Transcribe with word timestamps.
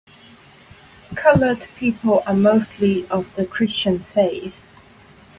"Coloured" 1.13 1.67
people 1.77 2.23
are 2.25 2.33
mostly 2.33 3.05
of 3.09 3.31
the 3.35 3.45
Christian 3.45 3.99
faith. 3.99 4.63